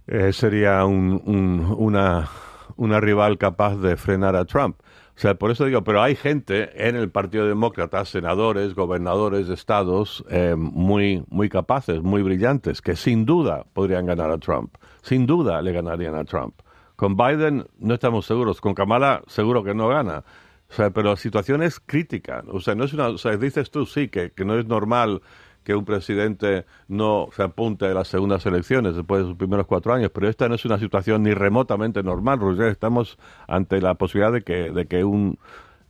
eh, 0.06 0.32
sería 0.32 0.84
un- 0.86 1.20
un- 1.26 1.74
una, 1.76 2.28
una 2.76 3.00
rival 3.00 3.38
capaz 3.38 3.76
de 3.76 3.96
frenar 3.96 4.36
a 4.36 4.44
Trump. 4.44 4.78
O 5.16 5.18
sea, 5.18 5.34
por 5.34 5.50
eso 5.50 5.64
digo, 5.64 5.82
pero 5.82 6.02
hay 6.02 6.14
gente 6.14 6.88
en 6.88 6.94
el 6.94 7.08
Partido 7.10 7.46
Demócrata, 7.46 8.04
senadores, 8.04 8.74
gobernadores 8.74 9.48
de 9.48 9.54
estados, 9.54 10.22
eh, 10.28 10.54
muy, 10.56 11.24
muy 11.28 11.48
capaces, 11.48 12.02
muy 12.02 12.22
brillantes, 12.22 12.82
que 12.82 12.96
sin 12.96 13.24
duda 13.24 13.64
podrían 13.72 14.04
ganar 14.04 14.30
a 14.30 14.36
Trump. 14.36 14.74
Sin 15.00 15.24
duda 15.26 15.62
le 15.62 15.72
ganarían 15.72 16.14
a 16.14 16.24
Trump. 16.24 16.60
Con 16.96 17.16
Biden 17.16 17.66
no 17.78 17.94
estamos 17.94 18.26
seguros, 18.26 18.60
con 18.60 18.74
Kamala 18.74 19.22
seguro 19.26 19.64
que 19.64 19.74
no 19.74 19.88
gana. 19.88 20.24
O 20.68 20.72
sea, 20.74 20.90
pero 20.90 21.10
la 21.10 21.16
situación 21.16 21.62
es 21.62 21.80
crítica. 21.80 22.44
O 22.48 22.60
sea, 22.60 22.74
no 22.74 22.84
es 22.84 22.92
una, 22.92 23.08
o 23.08 23.18
sea, 23.18 23.36
dices 23.36 23.70
tú 23.70 23.86
sí 23.86 24.08
que, 24.08 24.32
que 24.32 24.44
no 24.44 24.58
es 24.58 24.66
normal 24.66 25.22
que 25.66 25.74
un 25.74 25.84
presidente 25.84 26.64
no 26.86 27.26
se 27.34 27.42
apunte 27.42 27.86
a 27.86 27.92
las 27.92 28.06
segundas 28.06 28.46
elecciones 28.46 28.94
después 28.94 29.22
de 29.22 29.26
sus 29.26 29.36
primeros 29.36 29.66
cuatro 29.66 29.92
años, 29.92 30.12
pero 30.14 30.28
esta 30.28 30.48
no 30.48 30.54
es 30.54 30.64
una 30.64 30.78
situación 30.78 31.24
ni 31.24 31.34
remotamente 31.34 32.04
normal, 32.04 32.38
Roger. 32.38 32.68
Estamos 32.68 33.18
ante 33.48 33.80
la 33.80 33.94
posibilidad 33.94 34.32
de 34.32 34.42
que, 34.42 34.70
de 34.70 34.86
que 34.86 35.02
un, 35.02 35.40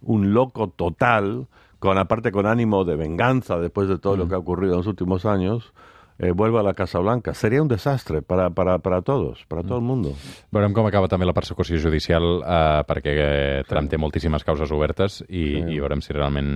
un 0.00 0.32
loco 0.32 0.70
total, 0.70 1.46
con 1.78 1.98
aparte 1.98 2.32
con 2.32 2.46
ánimo 2.46 2.86
de 2.86 2.96
venganza 2.96 3.58
después 3.58 3.86
de 3.86 3.98
todo 3.98 4.16
lo 4.16 4.26
que 4.28 4.34
ha 4.34 4.38
ocurrido 4.38 4.72
en 4.72 4.78
los 4.78 4.86
últimos 4.86 5.26
años, 5.26 5.74
eh, 6.18 6.32
vuelva 6.32 6.60
a 6.60 6.62
la 6.62 6.74
Casa 6.74 6.98
Blanca. 6.98 7.34
Seria 7.34 7.62
un 7.62 7.68
desastre 7.68 8.22
para, 8.22 8.50
para, 8.50 8.78
para 8.78 9.02
todos, 9.02 9.44
para 9.48 9.62
todo 9.62 9.78
el 9.78 9.84
mundo. 9.84 10.14
Veurem 10.52 10.72
com 10.72 10.86
acaba 10.88 11.08
també 11.08 11.26
la 11.28 11.34
persecució 11.36 11.78
judicial 11.82 12.40
eh, 12.40 12.82
perquè 12.88 13.14
eh, 13.16 13.64
Trump 13.68 13.90
té 13.92 13.98
moltíssimes 14.00 14.44
causes 14.44 14.72
obertes 14.72 15.22
i, 15.28 15.58
i 15.60 15.80
veurem 15.80 16.00
si 16.04 16.12
realment... 16.16 16.50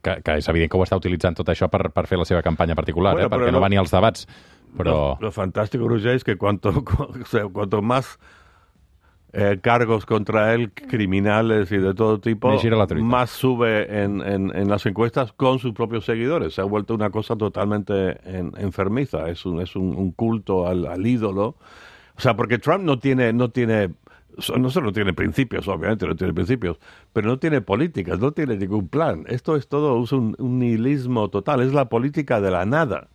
Que, 0.00 0.18
que 0.24 0.38
és 0.40 0.48
evident 0.48 0.70
que 0.72 0.78
ho 0.80 0.84
està 0.86 0.96
utilitzant 1.00 1.36
tot 1.36 1.48
això 1.52 1.68
per, 1.72 1.88
per 1.94 2.06
fer 2.10 2.18
la 2.20 2.24
seva 2.28 2.42
campanya 2.42 2.76
particular, 2.78 3.14
Bueno, 3.18 3.28
eh, 3.28 3.32
perquè 3.32 3.52
no 3.52 3.58
no- 3.58 3.64
va 3.64 3.72
ni 3.72 3.80
als 3.80 3.92
debats. 3.94 4.26
Però... 4.74 4.94
Lo, 5.14 5.28
lo 5.28 5.30
fantástico, 5.32 5.86
Roger, 5.86 6.16
es 6.16 6.24
que 6.24 6.36
cuanto, 6.36 6.72
cuanto 7.52 7.82
más 7.82 8.18
eh, 9.36 9.58
cargos 9.60 10.06
contra 10.06 10.54
él, 10.54 10.70
criminales 10.72 11.70
y 11.72 11.78
de 11.78 11.92
todo 11.92 12.20
tipo, 12.20 12.52
más 13.02 13.30
sube 13.30 14.02
en, 14.02 14.20
en- 14.22 14.54
en 14.54 14.68
las 14.68 14.86
encuestas 14.86 15.32
con 15.32 15.58
sus 15.58 15.72
propios 15.72 16.04
seguidores. 16.04 16.54
Se 16.54 16.60
ha 16.60 16.64
vuelto 16.64 16.94
una 16.94 17.10
cosa 17.10 17.34
totalmente 17.36 18.16
en- 18.24 18.52
enfermiza. 18.56 19.28
Es 19.28 19.44
un, 19.44 19.60
es 19.60 19.74
un, 19.76 19.94
un 19.96 20.12
culto 20.12 20.66
al, 20.68 20.86
al 20.86 21.04
ídolo. 21.06 21.56
O 22.16 22.20
sea, 22.20 22.36
porque 22.36 22.58
Trump 22.58 22.84
no 22.84 22.98
tiene, 23.00 23.32
no 23.32 23.50
tiene, 23.50 23.90
no 24.56 24.70
solo 24.70 24.92
tiene 24.92 25.12
principios, 25.12 25.66
obviamente 25.66 26.06
no 26.06 26.14
tiene 26.14 26.32
principios, 26.32 26.78
pero 27.12 27.26
no 27.28 27.38
tiene 27.40 27.60
políticas, 27.60 28.20
no 28.20 28.30
tiene 28.30 28.56
ningún 28.56 28.86
plan. 28.88 29.24
Esto 29.26 29.56
es 29.56 29.66
todo 29.66 30.02
es 30.04 30.12
un, 30.12 30.36
un 30.38 30.60
nihilismo 30.60 31.28
total. 31.28 31.60
Es 31.62 31.72
la 31.72 31.88
política 31.88 32.40
de 32.40 32.50
la 32.52 32.64
nada. 32.64 33.08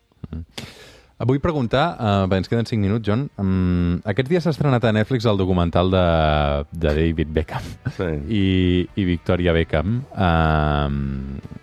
Vull 1.20 1.42
preguntar, 1.44 1.98
uh, 2.00 2.28
bé, 2.32 2.38
ens 2.40 2.48
queden 2.48 2.64
5 2.66 2.80
minuts, 2.80 3.04
John. 3.04 3.26
Um, 3.42 3.98
aquests 4.08 4.30
dies 4.32 4.46
s'ha 4.46 4.54
estrenat 4.56 4.86
a 4.88 4.94
Netflix 4.96 5.26
el 5.28 5.36
documental 5.38 5.92
de, 5.92 6.04
de 6.72 6.94
David 6.96 7.34
Beckham 7.36 7.66
Sí. 7.98 8.08
i, 8.40 8.44
i 8.96 9.04
Victoria 9.10 9.52
Beckham, 9.52 9.98
um, 10.16 10.96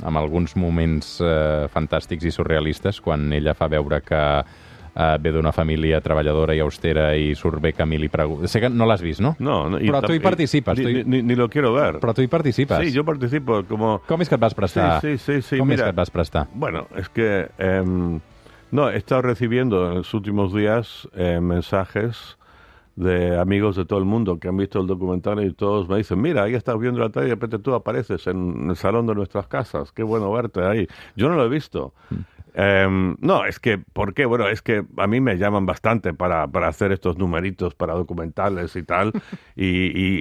amb 0.05 0.21
alguns 0.21 0.53
moments 0.61 1.15
uh, 1.25 1.71
fantàstics 1.73 2.29
i 2.29 2.35
surrealistes, 2.37 3.01
quan 3.01 3.33
ella 3.33 3.55
fa 3.57 3.71
veure 3.73 4.03
que 4.05 4.21
uh, 4.45 5.17
ve 5.25 5.33
d'una 5.33 5.55
família 5.57 6.03
treballadora 6.05 6.53
i 6.53 6.61
austera 6.61 7.09
i 7.17 7.33
surt 7.35 7.57
Beckham 7.65 7.97
i 7.97 8.03
li 8.05 8.13
pregunta... 8.13 8.53
Sé 8.53 8.61
que 8.61 8.69
no 8.69 8.85
l'has 8.85 9.01
vist, 9.01 9.25
no? 9.25 9.39
No, 9.41 9.63
no, 9.73 9.81
Però 9.81 10.05
tu 10.05 10.13
hi 10.13 10.21
participes. 10.21 10.77
Ni, 10.77 10.85
tu 10.85 10.93
hi... 10.93 11.03
ni- 11.09 11.25
ni 11.25 11.35
lo 11.35 11.49
quiero 11.49 11.73
ver. 11.73 11.97
Però 12.05 12.13
tu 12.13 12.21
hi 12.21 12.29
participes. 12.29 12.85
Sí, 12.85 12.93
yo 12.93 13.09
participo 13.09 13.63
como... 13.65 14.03
Com 14.05 14.21
és 14.21 14.29
que 14.29 14.37
et 14.37 14.45
vas 14.51 14.53
prestar? 14.55 14.99
Sí, 15.01 15.17
sí, 15.17 15.41
sí, 15.41 15.43
sí, 15.55 15.65
Com 15.65 15.73
és 15.73 15.79
mira. 15.79 15.89
que 15.89 15.97
et 15.97 16.03
vas 16.05 16.13
prestar? 16.13 16.45
Bueno, 16.53 16.89
es 17.01 17.09
que... 17.09 17.47
em, 17.57 18.19
no, 18.71 18.91
he 18.91 18.97
estado 18.97 19.23
recibiendo 19.23 19.89
en 19.89 19.95
los 19.97 20.15
últimos 20.15 20.53
días 20.55 21.09
eh, 21.15 21.41
mensajes 21.41 22.37
de 22.97 23.39
amigos 23.39 23.77
de 23.77 23.85
todo 23.85 23.99
el 23.99 24.07
mundo 24.07 24.41
que 24.41 24.49
han 24.49 24.57
visto 24.57 24.81
el 24.81 24.87
documental 24.87 25.45
y 25.45 25.53
todos 25.53 25.89
me 25.89 25.99
dicen, 25.99 26.21
mira, 26.21 26.45
ahí 26.45 26.55
estás 26.55 26.79
viendo 26.79 26.99
la 26.99 27.11
tele 27.11 27.27
y 27.27 27.29
de 27.29 27.35
repente 27.35 27.59
tú 27.59 27.75
apareces 27.75 28.27
en 28.27 28.71
el 28.71 28.77
salón 28.77 29.07
de 29.07 29.15
nuestras 29.15 29.47
casas, 29.47 29.93
qué 29.93 30.03
bueno 30.03 30.33
verte 30.33 30.65
ahí. 30.65 30.89
Yo 31.15 31.29
no 31.29 31.37
lo 31.37 31.45
he 31.45 31.49
visto. 31.49 31.93
Em, 32.59 33.17
no, 33.21 33.45
es 33.45 33.61
que, 33.61 33.77
¿por 33.77 34.15
qué? 34.15 34.25
Bueno, 34.25 34.49
es 34.49 34.63
que 34.63 34.83
a 34.97 35.07
mí 35.07 35.21
me 35.21 35.37
llaman 35.37 35.67
bastante 35.67 36.15
para, 36.15 36.47
para 36.49 36.69
hacer 36.69 36.91
estos 36.91 37.19
numeritos 37.19 37.75
para 37.75 37.93
documentales 37.93 38.75
y 38.77 38.83
tal, 38.83 39.13
y, 39.57 39.67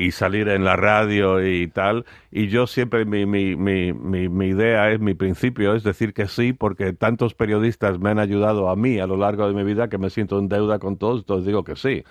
y- 0.03 0.05
y 0.05 0.11
salir 0.11 0.49
en 0.49 0.65
la 0.65 0.75
radio 0.75 1.45
y 1.47 1.67
tal, 1.69 2.05
y 2.31 2.47
yo 2.49 2.67
siempre, 2.67 3.05
mi, 3.05 3.25
mi, 3.25 3.55
mi, 3.55 3.93
mi, 3.93 4.27
mi 4.27 4.47
idea 4.47 4.91
es, 4.91 4.99
mi 4.99 5.13
principio 5.13 5.75
es 5.75 5.83
decir 5.83 6.13
que 6.13 6.27
sí, 6.27 6.51
porque 6.51 6.91
tantos 6.91 7.33
periodistas 7.35 7.99
me 7.99 8.09
han 8.09 8.19
ayudado 8.19 8.69
a 8.69 8.75
mí 8.75 8.99
a 8.99 9.07
lo 9.07 9.15
largo 9.15 9.47
de 9.47 9.53
mi 9.53 9.63
vida 9.63 9.87
que 9.87 9.97
me 9.97 10.09
siento 10.09 10.37
en 10.37 10.49
deuda 10.49 10.77
con 10.79 10.97
todos, 10.97 11.19
entonces 11.21 11.45
digo 11.47 11.63
que 11.63 11.77
sí. 11.77 12.03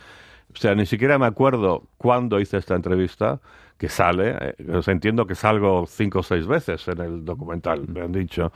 O 0.55 0.57
sea, 0.59 0.75
ni 0.75 0.87
siquiera 0.87 1.19
me 1.19 1.27
acuerdo 1.27 1.89
cuándo 1.99 2.41
hice 2.41 2.59
esta 2.59 2.75
entrevista, 2.77 3.41
que 3.79 3.89
sale. 3.89 4.37
eh, 4.41 4.55
entiendo 4.87 5.27
que 5.27 5.35
salgo 5.35 5.87
cinco 5.87 6.21
o 6.21 6.23
seis 6.23 6.47
veces 6.47 6.87
en 6.89 7.01
el 7.01 7.25
documental, 7.25 7.87
me 7.89 8.03
han 8.03 8.13
dicho. 8.13 8.53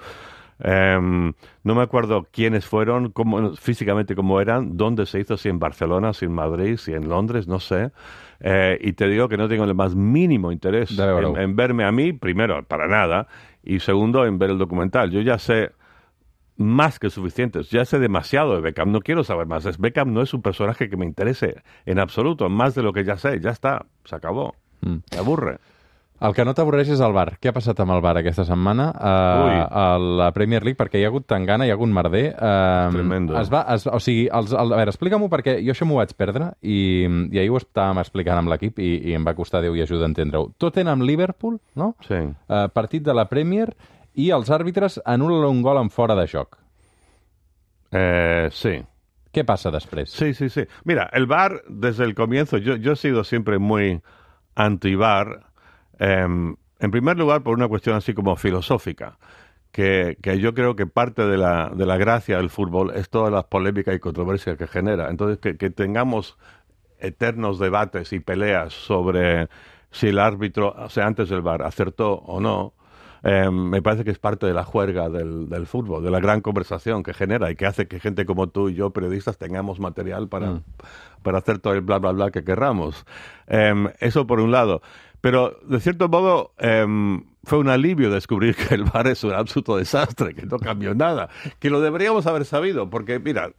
Em, 0.60 1.32
no 1.62 1.74
me 1.74 1.82
acuerdo 1.82 2.26
quiénes 2.32 2.66
fueron, 2.66 3.10
cómo, 3.10 3.54
físicamente 3.54 4.14
cómo 4.14 4.40
eran, 4.40 4.76
dónde 4.76 5.06
se 5.06 5.20
hizo, 5.20 5.36
si 5.36 5.48
en 5.48 5.58
Barcelona, 5.58 6.12
si 6.12 6.24
en 6.24 6.32
Madrid, 6.32 6.76
si 6.76 6.92
en 6.92 7.08
Londres, 7.08 7.46
no 7.46 7.60
sé. 7.60 7.92
Eh, 8.40 8.78
y 8.80 8.92
te 8.92 9.08
digo 9.08 9.28
que 9.28 9.36
no 9.36 9.48
tengo 9.48 9.64
el 9.64 9.74
más 9.74 9.94
mínimo 9.94 10.52
interés 10.52 10.98
en, 10.98 11.36
en 11.36 11.56
verme 11.56 11.84
a 11.84 11.92
mí, 11.92 12.12
primero, 12.12 12.62
para 12.64 12.86
nada, 12.88 13.28
y 13.62 13.80
segundo, 13.80 14.24
en 14.26 14.38
ver 14.38 14.50
el 14.50 14.58
documental. 14.58 15.10
Yo 15.10 15.20
ya 15.20 15.38
sé 15.38 15.72
más 16.58 16.98
que 16.98 17.08
suficientes. 17.08 17.70
Ya 17.70 17.84
sé 17.84 17.98
demasiado 17.98 18.54
de 18.54 18.60
Beckham, 18.60 18.90
no 18.90 19.00
quiero 19.00 19.24
saber 19.24 19.46
más. 19.46 19.78
Beckham 19.78 20.12
no 20.12 20.22
es 20.22 20.34
un 20.34 20.42
personaje 20.42 20.90
que 20.90 20.96
me 20.96 21.06
interese 21.06 21.62
en 21.86 21.98
absoluto, 21.98 22.48
más 22.50 22.74
de 22.74 22.82
lo 22.82 22.92
que 22.92 23.04
ya 23.04 23.16
sé, 23.16 23.40
ya 23.40 23.50
está, 23.50 23.86
se 24.04 24.16
acabó. 24.16 24.54
Mm. 24.80 24.96
Me 25.12 25.18
aburre. 25.18 25.58
El 26.20 26.34
que 26.34 26.44
no 26.46 26.54
t'avorreix 26.56 26.88
és 26.96 27.02
el 27.04 27.12
bar. 27.14 27.36
Què 27.38 27.50
ha 27.50 27.54
passat 27.54 27.78
amb 27.84 27.94
el 27.94 28.00
bar 28.02 28.16
aquesta 28.18 28.42
setmana 28.46 28.88
Ui. 28.90 29.52
uh, 29.54 29.66
a 29.70 29.84
la 30.22 30.28
Premier 30.34 30.64
League? 30.66 30.78
Perquè 30.80 30.98
hi 30.98 31.04
ha 31.06 31.12
hagut 31.12 31.28
tangana, 31.30 31.66
hi 31.66 31.70
ha 31.70 31.76
hagut 31.78 31.92
merder. 31.94 32.24
Uh, 32.34 32.88
Tremendo. 32.96 33.36
Es 33.38 33.52
va, 33.52 33.62
es, 33.74 33.86
o 33.86 34.00
sigui, 34.02 34.26
els, 34.34 34.50
el, 34.50 34.74
a 34.74 34.80
veure, 34.82 34.94
explica-m'ho 34.94 35.30
perquè 35.30 35.58
jo 35.62 35.74
això 35.76 35.86
m'ho 35.86 36.00
vaig 36.00 36.16
perdre 36.18 36.50
i, 36.62 36.80
i 37.06 37.38
ahir 37.38 37.52
ho 37.54 37.60
estàvem 37.62 38.02
explicant 38.02 38.42
amb 38.42 38.50
l'equip 38.50 38.82
i, 38.82 38.94
i 39.12 39.14
em 39.18 39.26
va 39.26 39.36
costar 39.38 39.62
Déu 39.62 39.78
i 39.78 39.84
ajuda 39.86 40.08
a 40.08 40.10
entendre-ho. 40.10 40.50
Tottenham 40.58 41.06
Liverpool, 41.06 41.60
no? 41.78 41.92
Sí. 42.06 42.18
Uh, 42.50 42.66
partit 42.74 43.06
de 43.06 43.14
la 43.14 43.28
Premier 43.30 43.70
i 44.18 44.32
els 44.34 44.50
àrbitres 44.50 44.98
anulen 45.06 45.46
un 45.46 45.62
gol 45.62 45.78
en 45.78 45.90
fora 45.94 46.18
de 46.18 46.26
joc. 46.26 46.58
Eh, 47.94 48.48
sí. 48.52 48.78
Què 49.32 49.44
passa 49.46 49.70
després? 49.70 50.10
Sí, 50.10 50.32
sí, 50.34 50.48
sí. 50.50 50.64
Mira, 50.88 51.08
el 51.12 51.26
VAR 51.26 51.62
desde 51.68 52.04
el 52.04 52.14
comienzo, 52.14 52.58
yo, 52.58 52.76
yo 52.76 52.92
he 52.92 52.96
sido 52.96 53.24
siempre 53.24 53.58
muy 53.58 54.00
anti-VAR, 54.54 55.47
em, 55.98 56.56
en 56.80 56.90
primer 56.90 57.16
lugar 57.18 57.42
por 57.42 57.56
una 57.56 57.68
cuestión 57.68 57.96
así 57.96 58.14
como 58.14 58.36
filosófica, 58.36 59.18
que, 59.72 60.16
que 60.22 60.38
yo 60.38 60.54
creo 60.54 60.76
que 60.76 60.86
parte 60.86 61.26
de 61.26 61.36
la, 61.36 61.70
de 61.74 61.86
la 61.86 61.96
gracia 61.96 62.38
del 62.38 62.50
fútbol 62.50 62.92
es 62.94 63.10
todas 63.10 63.32
las 63.32 63.44
polémicas 63.44 63.94
y 63.94 63.98
controversias 63.98 64.56
que 64.56 64.66
genera. 64.66 65.10
Entonces, 65.10 65.38
que, 65.38 65.56
que 65.56 65.70
tengamos 65.70 66.38
eternos 67.00 67.58
debates 67.58 68.12
y 68.12 68.20
peleas 68.20 68.72
sobre 68.72 69.48
si 69.90 70.08
el 70.08 70.18
árbitro, 70.18 70.74
o 70.76 70.88
sea, 70.88 71.06
antes 71.06 71.28
del 71.28 71.42
VAR, 71.42 71.62
acertó 71.62 72.14
o 72.14 72.40
no, 72.40 72.74
eh, 73.22 73.50
me 73.50 73.82
parece 73.82 74.04
que 74.04 74.10
es 74.10 74.18
parte 74.18 74.46
de 74.46 74.52
la 74.52 74.64
juerga 74.64 75.08
del, 75.08 75.48
del 75.48 75.66
fútbol, 75.66 76.04
de 76.04 76.10
la 76.10 76.20
gran 76.20 76.40
conversación 76.40 77.02
que 77.02 77.14
genera 77.14 77.50
y 77.50 77.56
que 77.56 77.66
hace 77.66 77.88
que 77.88 77.98
gente 77.98 78.24
como 78.24 78.48
tú 78.48 78.68
y 78.68 78.74
yo, 78.74 78.90
periodistas, 78.90 79.38
tengamos 79.38 79.80
material 79.80 80.28
para, 80.28 80.60
para 81.22 81.38
hacer 81.38 81.58
todo 81.58 81.74
el 81.74 81.80
bla, 81.80 81.98
bla, 81.98 82.12
bla 82.12 82.30
que 82.30 82.44
querramos. 82.44 83.04
Eh, 83.48 83.74
eso 83.98 84.26
por 84.26 84.40
un 84.40 84.52
lado. 84.52 84.82
Pero, 85.20 85.58
de 85.62 85.80
cierto 85.80 86.08
modo, 86.08 86.54
eh, 86.58 86.86
fue 87.44 87.58
un 87.58 87.68
alivio 87.68 88.10
descubrir 88.10 88.54
que 88.54 88.74
el 88.74 88.84
VAR 88.84 89.08
es 89.08 89.24
un 89.24 89.32
absoluto 89.32 89.76
desastre, 89.76 90.34
que 90.34 90.46
no 90.46 90.58
cambió 90.58 90.94
nada, 90.94 91.28
que 91.58 91.70
lo 91.70 91.80
deberíamos 91.80 92.26
haber 92.26 92.44
sabido, 92.44 92.90
porque, 92.90 93.18
mira, 93.18 93.52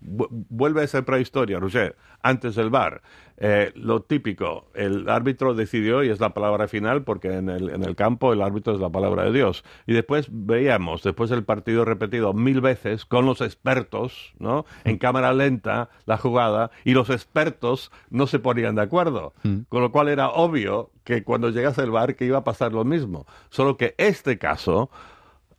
vuelve 0.00 0.82
a 0.82 0.84
esa 0.84 1.02
prehistoria, 1.02 1.58
Roger, 1.58 1.96
antes 2.22 2.54
del 2.54 2.70
VAR. 2.70 3.02
Eh, 3.42 3.72
lo 3.74 4.02
típico, 4.02 4.70
el 4.74 5.08
árbitro 5.08 5.54
decidió 5.54 6.04
y 6.04 6.10
es 6.10 6.20
la 6.20 6.34
palabra 6.34 6.68
final 6.68 7.04
porque 7.04 7.32
en 7.32 7.48
el, 7.48 7.70
en 7.70 7.82
el 7.82 7.96
campo 7.96 8.34
el 8.34 8.42
árbitro 8.42 8.74
es 8.74 8.80
la 8.80 8.90
palabra 8.90 9.24
de 9.24 9.32
Dios. 9.32 9.64
Y 9.86 9.94
después 9.94 10.28
veíamos, 10.30 11.02
después 11.02 11.30
del 11.30 11.44
partido 11.44 11.86
repetido 11.86 12.34
mil 12.34 12.60
veces 12.60 13.06
con 13.06 13.24
los 13.24 13.40
expertos, 13.40 14.34
¿no? 14.38 14.66
En 14.84 14.98
cámara 14.98 15.32
lenta, 15.32 15.88
la 16.04 16.18
jugada, 16.18 16.70
y 16.84 16.92
los 16.92 17.08
expertos 17.08 17.90
no 18.10 18.26
se 18.26 18.40
ponían 18.40 18.74
de 18.74 18.82
acuerdo. 18.82 19.32
Con 19.70 19.80
lo 19.80 19.90
cual 19.90 20.08
era 20.08 20.28
obvio 20.28 20.90
que 21.04 21.24
cuando 21.24 21.48
llegase 21.48 21.82
el 21.82 21.90
VAR 21.90 22.16
que 22.16 22.26
iba 22.26 22.38
a 22.38 22.44
pasar 22.44 22.72
lo 22.72 22.84
mismo. 22.84 23.26
Solo 23.48 23.78
que 23.78 23.94
este 23.96 24.38
caso 24.38 24.90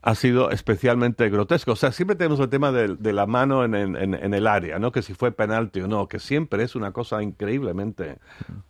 ha 0.04 0.16
sido 0.16 0.50
especialmente 0.52 1.30
grotesco. 1.30 1.74
O 1.74 1.76
sea, 1.76 1.92
siempre 1.92 2.16
tenemos 2.16 2.40
el 2.40 2.50
tema 2.50 2.72
de, 2.72 2.96
de 2.96 3.14
la 3.14 3.28
mano 3.28 3.64
en, 3.64 3.76
en- 3.76 4.34
el 4.34 4.48
área, 4.48 4.80
¿no? 4.80 4.92
Que 4.92 5.02
si 5.04 5.14
fue 5.14 5.32
penalti 5.32 5.82
o 5.82 5.88
no, 5.88 6.08
que 6.08 6.20
siempre 6.20 6.64
es 6.64 6.76
una 6.76 6.92
cosa 6.92 7.22
increíblemente 7.22 8.18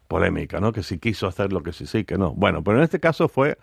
polémica, 0.08 0.60
¿no? 0.60 0.74
Que 0.74 0.84
si 0.84 1.00
quiso 1.00 1.28
hacerlo, 1.28 1.64
que 1.64 1.72
si 1.74 1.86
sí, 1.86 2.04
que 2.04 2.18
no. 2.18 2.34
Bueno, 2.34 2.64
pero 2.64 2.78
en 2.78 2.84
este 2.84 3.00
caso 3.00 3.30
fue 3.30 3.58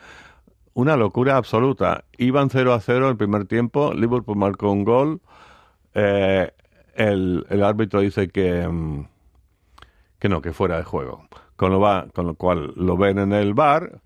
una 0.75 0.97
locura 0.97 1.37
absoluta. 1.37 2.05
Iban 2.17 2.51
0 2.51 2.73
a 2.73 2.81
0 2.81 3.11
el 3.11 3.17
primer 3.17 3.45
tiempo, 3.47 3.93
Liverpool 3.93 4.37
marcó 4.37 4.71
un 4.71 4.85
gol, 4.85 5.21
eh, 5.95 6.53
el, 6.95 7.47
el 7.51 7.63
árbitro 7.65 8.01
dice 8.01 8.29
que, 8.29 8.67
mm, 8.67 9.05
que 10.19 10.29
no, 10.29 10.41
que 10.41 10.53
fuera 10.53 10.77
de 10.79 10.85
juego. 10.85 11.29
Con 11.57 11.73
lo, 11.73 11.81
va, 11.81 12.07
con 12.15 12.27
lo 12.27 12.35
cual 12.35 12.73
lo 12.77 12.97
ven 12.97 13.19
en 13.19 13.33
el 13.33 13.55
bar, 13.55 14.01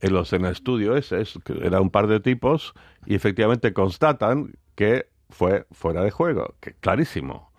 en, 0.00 0.12
los, 0.12 0.32
en 0.32 0.44
el 0.44 0.52
estudio 0.52 0.96
ese, 0.96 1.20
es, 1.22 1.38
era 1.62 1.80
un 1.80 1.90
par 1.90 2.06
de 2.06 2.20
tipos, 2.20 2.74
y 3.06 3.14
efectivamente 3.14 3.72
constatan 3.72 4.54
que 4.74 5.08
fue 5.30 5.66
fuera 5.72 6.02
de 6.02 6.10
juego, 6.10 6.54
que 6.60 6.74
clarísimo. 6.74 7.52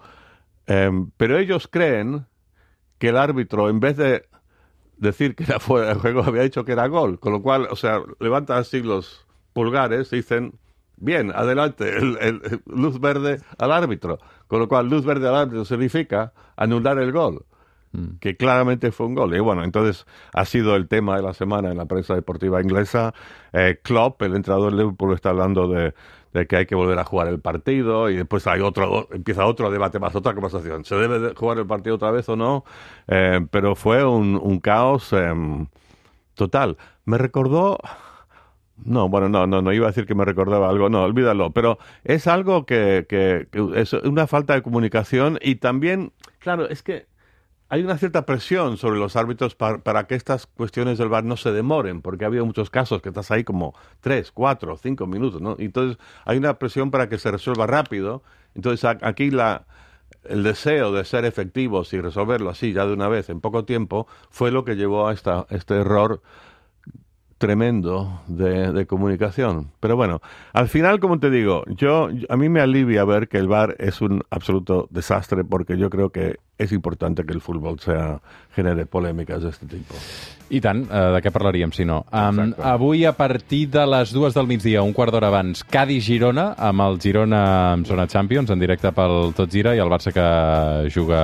Em, 0.67 1.11
pero 1.17 1.37
ellos 1.37 1.67
creen 1.67 2.25
que 2.99 3.09
el 3.09 3.17
árbitro, 3.17 3.69
en 3.69 3.79
vez 3.79 3.97
de 3.97 4.25
decir 4.97 5.35
que 5.35 5.43
era 5.43 5.59
fuera 5.59 5.89
de 5.89 5.95
juego, 5.95 6.23
había 6.23 6.43
dicho 6.43 6.65
que 6.65 6.73
era 6.73 6.87
gol, 6.87 7.19
con 7.19 7.33
lo 7.33 7.41
cual, 7.41 7.67
o 7.71 7.75
sea, 7.75 8.01
levantan 8.19 8.57
así 8.59 8.81
los 8.81 9.25
pulgares, 9.53 10.09
dicen, 10.11 10.53
bien, 10.97 11.31
adelante, 11.35 11.97
el, 11.97 12.17
el- 12.21 12.41
el 12.45 12.61
luz 12.67 12.99
verde 12.99 13.41
al 13.57 13.71
árbitro. 13.71 14.19
Con 14.47 14.59
lo 14.59 14.67
cual, 14.67 14.89
luz 14.89 15.05
verde 15.05 15.27
al 15.27 15.35
árbitro 15.35 15.65
significa 15.65 16.33
anular 16.57 16.99
el 16.99 17.11
gol, 17.11 17.45
que 18.19 18.37
claramente 18.37 18.91
fue 18.91 19.07
un 19.07 19.15
gol. 19.15 19.35
Y 19.35 19.39
bueno, 19.39 19.63
entonces 19.63 20.05
ha 20.33 20.45
sido 20.45 20.75
el 20.75 20.87
tema 20.87 21.15
de 21.17 21.23
la 21.23 21.33
semana 21.33 21.71
en 21.71 21.77
la 21.77 21.85
prensa 21.85 22.15
deportiva 22.15 22.61
inglesa. 22.61 23.13
Eh, 23.53 23.79
Klopp, 23.81 24.21
el 24.21 24.35
entrenador 24.35 24.71
de 24.71 24.77
Liverpool, 24.77 25.13
está 25.13 25.29
hablando 25.29 25.67
de, 25.67 25.93
de 26.33 26.47
que 26.47 26.57
hay 26.57 26.65
que 26.65 26.75
volver 26.75 26.99
a 26.99 27.03
jugar 27.03 27.27
el 27.27 27.39
partido 27.39 28.09
y 28.09 28.17
después 28.17 28.45
hay 28.47 28.61
otro, 28.61 29.07
empieza 29.11 29.45
otro 29.45 29.71
debate 29.71 29.99
más, 29.99 30.15
otra 30.15 30.33
conversación. 30.33 30.85
¿Se 30.85 30.95
debe 30.95 31.19
de 31.19 31.35
jugar 31.35 31.57
el 31.57 31.65
partido 31.65 31.95
otra 31.95 32.11
vez 32.11 32.29
o 32.29 32.35
no? 32.35 32.63
Eh, 33.07 33.39
pero 33.49 33.75
fue 33.75 34.05
un, 34.05 34.39
un 34.41 34.59
caos 34.59 35.11
em, 35.13 35.67
total. 36.35 36.77
Me 37.05 37.17
recordó... 37.17 37.77
No, 38.85 39.09
bueno, 39.09 39.27
no, 39.27 39.45
no, 39.45 39.61
no 39.61 39.73
iba 39.73 39.87
a 39.87 39.89
decir 39.89 40.05
que 40.05 40.15
me 40.15 40.23
recordaba 40.23 40.69
algo, 40.69 40.87
no, 40.87 41.03
olvídalo, 41.03 41.51
pero 41.51 41.79
es 42.05 42.27
algo 42.27 42.65
que, 42.65 43.05
que, 43.09 43.49
que 43.51 43.81
es 43.81 43.91
una 43.91 44.25
falta 44.25 44.53
de 44.53 44.61
comunicación 44.61 45.37
y 45.41 45.55
también, 45.55 46.13
claro, 46.39 46.65
es 46.69 46.81
que 46.81 47.05
hay 47.69 47.83
una 47.83 47.97
cierta 47.97 48.25
presión 48.25 48.77
sobre 48.77 48.99
los 48.99 49.15
árbitros 49.15 49.55
para, 49.55 49.77
para 49.77 50.07
que 50.07 50.15
estas 50.15 50.47
cuestiones 50.47 50.97
del 50.97 51.09
VAR 51.09 51.23
no 51.23 51.37
se 51.37 51.51
demoren, 51.51 52.01
porque 52.01 52.25
ha 52.25 52.27
habido 52.27 52.45
muchos 52.45 52.69
casos 52.69 53.01
que 53.01 53.09
estás 53.09 53.29
ahí 53.31 53.43
como 53.43 53.75
tres, 54.01 54.31
cuatro, 54.31 54.75
cinco 54.77 55.05
minutos, 55.05 55.39
¿no? 55.39 55.55
Entonces 55.59 55.97
hay 56.25 56.37
una 56.37 56.55
presión 56.55 56.89
para 56.89 57.09
que 57.09 57.19
se 57.19 57.29
resuelva 57.31 57.67
rápido. 57.67 58.23
Entonces 58.55 58.83
aquí 59.01 59.29
la, 59.29 59.67
el 60.23 60.43
deseo 60.43 60.91
de 60.91 61.05
ser 61.05 61.25
efectivos 61.25 61.93
y 61.93 62.01
resolverlo 62.01 62.49
así 62.49 62.73
ya 62.73 62.85
de 62.85 62.93
una 62.93 63.07
vez 63.07 63.29
en 63.29 63.39
poco 63.39 63.65
tiempo 63.65 64.07
fue 64.29 64.51
lo 64.51 64.65
que 64.65 64.75
llevó 64.75 65.07
a 65.07 65.13
esta, 65.13 65.45
este 65.49 65.75
error 65.75 66.21
tremendo 67.39 68.21
de, 68.27 68.71
de 68.71 68.85
comunicación. 68.85 69.71
Pero 69.79 69.95
bueno, 69.95 70.21
al 70.53 70.67
final, 70.67 70.99
como 70.99 71.19
te 71.19 71.31
digo, 71.31 71.63
yo 71.67 72.09
a 72.29 72.37
mí 72.37 72.49
me 72.49 72.61
alivia 72.61 73.03
ver 73.05 73.27
que 73.27 73.37
el 73.37 73.47
VAR 73.47 73.75
es 73.79 74.01
un 74.01 74.21
absoluto 74.29 74.87
desastre 74.91 75.43
porque 75.43 75.77
yo 75.77 75.89
creo 75.89 76.11
que 76.11 76.37
és 76.59 76.73
important 76.73 77.15
que 77.17 77.33
el 77.33 77.39
futbol 77.39 77.79
sea, 77.79 78.19
genere 78.53 78.83
polèmiques 78.85 79.39
d'aquest 79.45 79.69
tipus. 79.71 80.07
I 80.51 80.59
tant, 80.59 80.81
eh, 80.89 81.03
de 81.13 81.21
què 81.23 81.31
parlaríem 81.31 81.71
si 81.71 81.85
no? 81.87 82.01
Um, 82.11 82.41
Exacte. 82.41 82.63
avui, 82.67 83.05
a 83.05 83.13
partir 83.15 83.69
de 83.71 83.85
les 83.87 84.11
dues 84.11 84.35
del 84.35 84.49
migdia, 84.49 84.81
un 84.83 84.91
quart 84.97 85.13
d'hora 85.13 85.29
abans, 85.31 85.63
Cádiz-Girona, 85.63 86.49
amb 86.57 86.83
el 86.83 86.99
Girona 86.99 87.41
en 87.77 87.85
zona 87.87 88.07
Champions, 88.11 88.51
en 88.51 88.59
directe 88.59 88.91
pel 88.91 89.31
Tot 89.37 89.53
Gira, 89.53 89.75
i 89.77 89.79
el 89.79 89.91
Barça 89.93 90.11
que 90.11 90.25
juga 90.91 91.21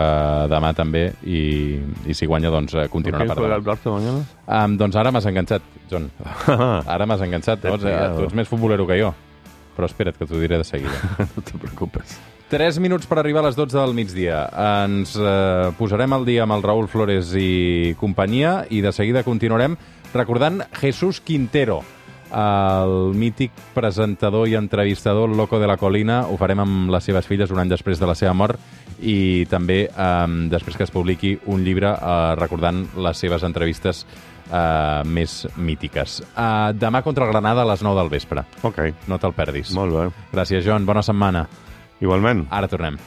demà 0.47 0.71
també, 0.77 1.09
i, 1.25 1.81
i 2.07 2.15
si 2.15 2.29
guanya, 2.29 2.53
doncs, 2.53 2.77
eh, 2.79 2.87
continuarà 2.93 3.25
¿Quién 3.25 3.33
per 3.33 3.41
juega 3.43 3.59
el 3.59 3.65
davant. 3.65 3.75
Barça 3.75 3.97
mañana? 3.97 4.23
Um, 4.45 4.77
doncs 4.79 4.95
ara 5.01 5.11
m'has 5.11 5.27
enganxat, 5.27 5.74
John. 5.91 6.09
Ara 6.95 7.07
m'has 7.07 7.23
enganxat. 7.25 7.65
No? 7.65 7.77
Tu 7.79 7.87
pillado. 7.87 8.23
ets 8.25 8.37
més 8.37 8.49
futbolero 8.49 8.87
que 8.87 8.99
jo. 8.99 9.11
Però 9.75 9.89
espera't, 9.89 10.15
que 10.15 10.27
t'ho 10.27 10.39
diré 10.39 10.59
de 10.61 10.67
seguida. 10.67 10.95
no 11.35 11.43
te 11.43 11.59
preocupes. 11.59 12.15
3 12.49 12.77
minuts 12.79 13.09
per 13.09 13.17
arribar 13.17 13.41
a 13.41 13.47
les 13.47 13.57
12 13.57 13.77
del 13.77 13.95
migdia. 13.97 14.43
Ens 14.85 15.15
eh, 15.17 15.71
posarem 15.79 16.13
al 16.13 16.27
dia 16.27 16.43
amb 16.45 16.53
el 16.55 16.63
Raúl 16.63 16.87
Flores 16.87 17.33
i 17.35 17.95
companyia 17.99 18.59
i 18.69 18.83
de 18.85 18.93
seguida 18.93 19.25
continuarem 19.25 19.75
recordant 20.13 20.61
Jesús 20.77 21.19
Quintero, 21.25 21.81
el 22.35 23.15
mític 23.17 23.51
presentador 23.73 24.47
i 24.47 24.55
entrevistador 24.59 25.29
Loco 25.29 25.59
de 25.59 25.67
la 25.67 25.77
Colina. 25.81 26.21
Ho 26.29 26.37
farem 26.37 26.61
amb 26.61 26.93
les 26.93 27.09
seves 27.09 27.27
filles 27.27 27.51
un 27.51 27.59
any 27.63 27.73
després 27.73 27.99
de 27.99 28.07
la 28.07 28.15
seva 28.15 28.35
mort 28.37 28.61
i 29.01 29.45
també 29.51 29.81
eh, 29.89 30.27
després 30.53 30.77
que 30.77 30.85
es 30.85 30.93
publiqui 30.93 31.35
un 31.51 31.65
llibre 31.65 31.91
eh, 31.97 32.35
recordant 32.39 32.85
les 32.95 33.25
seves 33.25 33.43
entrevistes 33.43 34.05
eh, 34.51 35.01
més 35.05 35.47
mítiques. 35.57 36.21
Eh, 36.35 36.73
demà 36.73 37.01
contra 37.03 37.25
el 37.25 37.31
Granada 37.31 37.61
a 37.63 37.65
les 37.65 37.81
9 37.83 37.99
del 38.01 38.09
vespre. 38.09 38.43
Ok, 38.63 38.79
No 39.07 39.17
te'l 39.19 39.33
perdis. 39.33 39.71
molt 39.71 39.93
bé. 39.93 40.09
Gràcies, 40.33 40.65
John. 40.65 40.85
Bona 40.85 41.01
setmana. 41.03 41.47
Igualment. 42.01 42.47
Ara 42.51 42.67
tornem. 42.67 42.97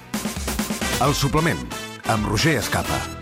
El 1.05 1.15
suplement, 1.15 1.59
amb 2.09 2.27
Roger 2.27 2.57
Escapa. 2.59 3.18